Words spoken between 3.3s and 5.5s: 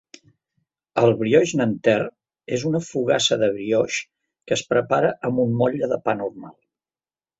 de brioix que es prepara amb